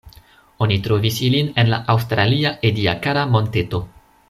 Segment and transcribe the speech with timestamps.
[0.65, 3.85] Oni trovis ilin en la aŭstralia Ediacara-monteto.